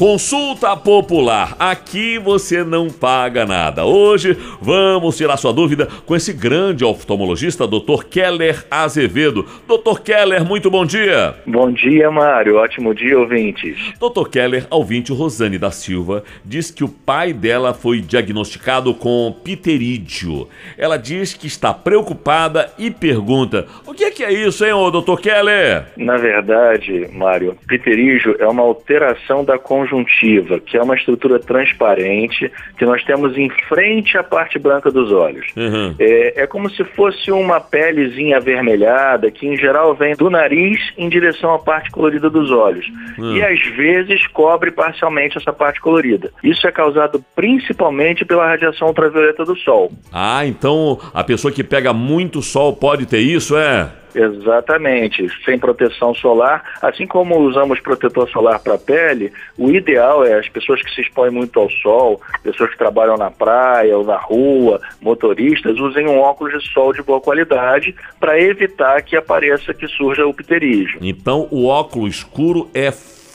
Consulta 0.00 0.74
popular. 0.78 1.54
Aqui 1.58 2.18
você 2.18 2.64
não 2.64 2.88
paga 2.88 3.44
nada. 3.44 3.84
Hoje 3.84 4.34
vamos 4.58 5.14
tirar 5.18 5.36
sua 5.36 5.52
dúvida 5.52 5.86
com 6.06 6.16
esse 6.16 6.32
grande 6.32 6.82
oftalmologista, 6.86 7.66
Dr. 7.66 8.04
Keller 8.08 8.64
Azevedo. 8.70 9.44
Dr. 9.68 10.00
Keller, 10.02 10.42
muito 10.42 10.70
bom 10.70 10.86
dia. 10.86 11.34
Bom 11.46 11.70
dia, 11.70 12.10
Mário. 12.10 12.56
Ótimo 12.56 12.94
dia, 12.94 13.18
ouvintes. 13.18 13.76
Dr. 14.00 14.26
Keller, 14.30 14.66
ouvinte 14.70 15.12
Rosane 15.12 15.58
da 15.58 15.70
Silva, 15.70 16.24
diz 16.42 16.70
que 16.70 16.82
o 16.82 16.88
pai 16.88 17.34
dela 17.34 17.74
foi 17.74 18.00
diagnosticado 18.00 18.94
com 18.94 19.36
pterídeo. 19.44 20.48
Ela 20.78 20.96
diz 20.96 21.34
que 21.34 21.46
está 21.46 21.74
preocupada 21.74 22.72
e 22.78 22.90
pergunta: 22.90 23.66
o 23.86 23.92
que 23.92 24.04
é, 24.04 24.10
que 24.10 24.24
é 24.24 24.32
isso, 24.32 24.64
hein, 24.64 24.72
Dr. 24.90 25.20
Keller? 25.20 25.88
Na 25.98 26.16
verdade, 26.16 27.06
Mário, 27.12 27.54
pterígio 27.68 28.34
é 28.38 28.48
uma 28.48 28.62
alteração 28.62 29.44
da 29.44 29.58
conjuntura 29.58 29.89
conjuntiva, 29.90 30.60
que 30.60 30.76
é 30.76 30.82
uma 30.82 30.94
estrutura 30.94 31.38
transparente 31.38 32.50
que 32.78 32.84
nós 32.84 33.02
temos 33.04 33.36
em 33.36 33.50
frente 33.68 34.16
à 34.16 34.22
parte 34.22 34.58
branca 34.58 34.90
dos 34.90 35.10
olhos. 35.10 35.46
Uhum. 35.56 35.94
É, 35.98 36.42
é 36.42 36.46
como 36.46 36.70
se 36.70 36.84
fosse 36.84 37.30
uma 37.32 37.60
pelezinha 37.60 38.36
avermelhada 38.36 39.30
que, 39.30 39.46
em 39.46 39.56
geral, 39.56 39.94
vem 39.94 40.14
do 40.14 40.30
nariz 40.30 40.80
em 40.96 41.08
direção 41.08 41.52
à 41.52 41.58
parte 41.58 41.90
colorida 41.90 42.30
dos 42.30 42.50
olhos. 42.50 42.86
Uhum. 43.18 43.36
E, 43.36 43.42
às 43.42 43.60
vezes, 43.76 44.26
cobre 44.28 44.70
parcialmente 44.70 45.36
essa 45.36 45.52
parte 45.52 45.80
colorida. 45.80 46.30
Isso 46.42 46.66
é 46.66 46.72
causado 46.72 47.22
principalmente 47.34 48.24
pela 48.24 48.46
radiação 48.46 48.88
ultravioleta 48.88 49.44
do 49.44 49.56
Sol. 49.56 49.92
Ah, 50.12 50.46
então 50.46 50.98
a 51.12 51.24
pessoa 51.24 51.52
que 51.52 51.64
pega 51.64 51.92
muito 51.92 52.42
sol 52.42 52.74
pode 52.74 53.06
ter 53.06 53.18
isso, 53.18 53.56
é? 53.56 53.90
Exatamente, 54.14 55.26
sem 55.44 55.58
proteção 55.58 56.14
solar. 56.14 56.62
Assim 56.82 57.06
como 57.06 57.38
usamos 57.38 57.80
protetor 57.80 58.28
solar 58.30 58.60
para 58.60 58.74
a 58.74 58.78
pele, 58.78 59.32
o 59.58 59.70
ideal 59.70 60.24
é 60.24 60.38
as 60.38 60.48
pessoas 60.48 60.82
que 60.82 60.94
se 60.94 61.02
expõem 61.02 61.30
muito 61.30 61.58
ao 61.58 61.70
sol, 61.70 62.20
pessoas 62.42 62.70
que 62.70 62.78
trabalham 62.78 63.16
na 63.16 63.30
praia 63.30 63.96
ou 63.96 64.04
na 64.04 64.16
rua, 64.16 64.80
motoristas, 65.00 65.78
usem 65.78 66.08
um 66.08 66.20
óculos 66.20 66.52
de 66.52 66.72
sol 66.72 66.92
de 66.92 67.02
boa 67.02 67.20
qualidade 67.20 67.94
para 68.18 68.40
evitar 68.40 69.02
que 69.02 69.16
apareça, 69.16 69.74
que 69.74 69.86
surja 69.88 70.26
o 70.26 70.34
pterígio. 70.34 70.98
Então, 71.02 71.48
o 71.50 71.66
óculos 71.66 72.16
escuro 72.16 72.70
é 72.74 72.90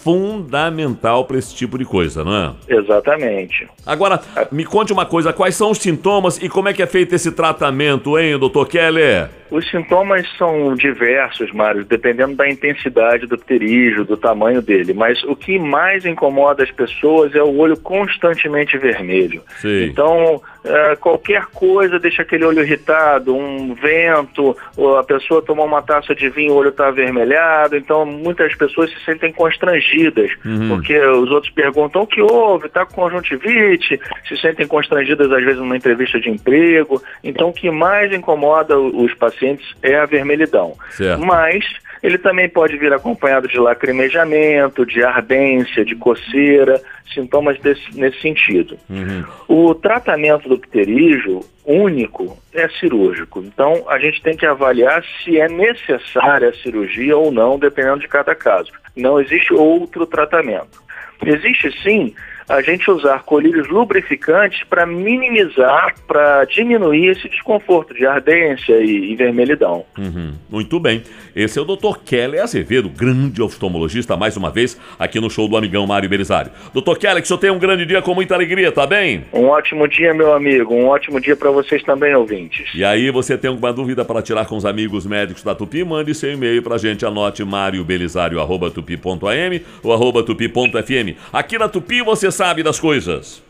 fundamental 0.05 1.25
para 1.25 1.39
esse 1.39 1.55
tipo 1.55 1.79
de 1.79 1.83
coisa, 1.83 2.23
não 2.23 2.35
é? 2.35 2.53
Exatamente. 2.75 3.67
Agora, 3.83 4.21
me 4.51 4.63
conte 4.63 4.93
uma 4.93 5.05
coisa, 5.05 5.33
quais 5.33 5.55
são 5.55 5.71
os 5.71 5.79
sintomas 5.79 6.37
e 6.37 6.47
como 6.47 6.69
é 6.69 6.73
que 6.73 6.83
é 6.83 6.85
feito 6.85 7.15
esse 7.15 7.31
tratamento, 7.31 8.19
hein, 8.19 8.37
doutor 8.37 8.67
Keller? 8.67 9.29
Os 9.49 9.69
sintomas 9.69 10.27
são 10.37 10.75
diversos, 10.75 11.51
Mário, 11.51 11.85
dependendo 11.85 12.35
da 12.35 12.49
intensidade 12.49 13.27
do 13.27 13.37
pterígio, 13.37 14.03
do 14.03 14.17
tamanho 14.17 14.61
dele. 14.61 14.93
Mas 14.93 15.23
o 15.23 15.35
que 15.35 15.59
mais 15.59 16.05
incomoda 16.05 16.63
as 16.63 16.71
pessoas 16.71 17.33
é 17.35 17.43
o 17.43 17.55
olho 17.57 17.77
constantemente 17.77 18.77
vermelho. 18.77 19.41
Sim. 19.61 19.85
Então, 19.85 20.41
é, 20.63 20.95
qualquer 20.95 21.45
coisa 21.53 21.99
deixa 21.99 22.23
aquele 22.23 22.43
olho 22.43 22.61
irritado, 22.61 23.35
um 23.35 23.75
vento, 23.75 24.57
a 24.99 25.03
pessoa 25.03 25.41
tomou 25.41 25.65
uma 25.65 25.81
taça 25.81 26.15
de 26.15 26.27
vinho, 26.29 26.53
o 26.53 26.57
olho 26.57 26.69
está 26.69 26.87
avermelhado. 26.87 27.77
Então, 27.77 28.05
muitas 28.05 28.55
pessoas 28.55 28.89
se 28.89 29.05
sentem 29.05 29.31
constrangidas, 29.31 30.31
uhum. 30.43 30.69
porque 30.69 30.97
os 30.99 31.29
outros 31.29 31.53
perguntam 31.53 32.01
o 32.01 32.07
que 32.07 32.21
houve, 32.21 32.65
está 32.65 32.85
com 32.85 33.05
conjuntivite, 33.05 33.99
se 34.27 34.37
sentem 34.37 34.65
constrangidas 34.65 35.31
às 35.31 35.43
vezes 35.43 35.59
numa 35.59 35.77
entrevista 35.77 36.19
de 36.19 36.29
emprego. 36.29 37.01
Então, 37.23 37.49
o 37.49 37.53
que 37.53 37.69
mais 37.69 38.11
incomoda 38.11 38.77
os 38.79 39.13
pacientes 39.13 39.34
pacientes 39.35 39.65
é 39.83 39.95
a 39.95 40.05
vermelhidão. 40.05 40.75
Certo. 40.91 41.23
Mas 41.25 41.65
ele 42.01 42.17
também 42.17 42.47
pode 42.49 42.77
vir 42.77 42.93
acompanhado 42.93 43.47
de 43.47 43.57
lacrimejamento, 43.57 44.85
de 44.85 45.03
ardência, 45.03 45.83
de 45.83 45.95
coceira, 45.95 46.81
sintomas 47.13 47.59
desse, 47.59 47.97
nesse 47.97 48.21
sentido. 48.21 48.77
Uhum. 48.89 49.23
O 49.47 49.75
tratamento 49.75 50.47
do 50.47 50.57
pterígio 50.57 51.41
único 51.65 52.37
é 52.53 52.67
cirúrgico. 52.69 53.39
Então, 53.39 53.85
a 53.89 53.97
gente 53.97 54.21
tem 54.21 54.35
que 54.35 54.45
avaliar 54.45 55.03
se 55.23 55.39
é 55.39 55.47
necessária 55.47 56.49
a 56.49 56.53
cirurgia 56.53 57.17
ou 57.17 57.31
não, 57.31 57.57
dependendo 57.57 57.99
de 57.99 58.07
cada 58.07 58.35
caso. 58.35 58.71
Não 58.95 59.19
existe 59.19 59.53
outro 59.53 60.05
tratamento. 60.05 60.83
Existe 61.25 61.71
sim 61.81 62.13
a 62.47 62.61
gente 62.61 62.89
usar 62.89 63.23
colírios 63.23 63.67
lubrificantes 63.67 64.63
para 64.63 64.85
minimizar, 64.85 65.95
para 66.07 66.45
diminuir 66.45 67.07
esse 67.07 67.27
desconforto 67.27 67.93
de 67.93 68.05
ardência 68.05 68.79
e, 68.81 69.11
e 69.11 69.15
vermelhidão. 69.15 69.83
Uhum. 69.97 70.33
Muito 70.49 70.79
bem. 70.79 71.03
Esse 71.35 71.59
é 71.59 71.61
o 71.61 71.65
Dr. 71.65 71.97
Keller 72.05 72.41
Azevedo, 72.41 72.89
grande 72.89 73.41
oftalmologista, 73.41 74.15
mais 74.15 74.37
uma 74.37 74.51
vez 74.51 74.79
aqui 74.97 75.19
no 75.19 75.29
show 75.29 75.47
do 75.47 75.57
amigão 75.57 75.85
Mário 75.87 76.07
Belisário. 76.07 76.51
Dr. 76.73 76.97
Keller, 76.97 77.17
que 77.17 77.23
o 77.23 77.27
senhor 77.27 77.39
tenha 77.39 77.53
um 77.53 77.59
grande 77.59 77.85
dia 77.85 78.01
com 78.01 78.13
muita 78.13 78.35
alegria, 78.35 78.71
tá 78.71 78.85
bem? 78.85 79.25
Um 79.33 79.47
ótimo 79.47 79.87
dia, 79.87 80.13
meu 80.13 80.33
amigo. 80.33 80.73
Um 80.73 80.87
ótimo 80.87 81.19
dia 81.19 81.35
para 81.35 81.51
vocês 81.51 81.83
também, 81.83 82.15
ouvintes. 82.15 82.69
E 82.73 82.85
aí, 82.85 83.11
você 83.11 83.37
tem 83.37 83.49
alguma 83.49 83.73
dúvida 83.73 84.05
para 84.05 84.21
tirar 84.21 84.45
com 84.45 84.55
os 84.55 84.65
amigos 84.65 85.05
médicos 85.05 85.43
da 85.43 85.55
Tupi? 85.55 85.83
Mande 85.83 86.13
seu 86.13 86.31
e-mail 86.31 86.61
para 86.61 86.75
a 86.75 86.77
gente. 86.77 87.05
Anote 87.05 87.43
mariobelisário.tupi.am 87.43 89.61
ou 89.83 89.93
arroba 89.93 90.23
tupi.fm. 90.23 91.17
Aqui 91.33 91.57
na 91.57 91.67
Tupi 91.67 92.01
você 92.01 92.31
sabe 92.35 92.63
das 92.63 92.79
coisas. 92.79 93.44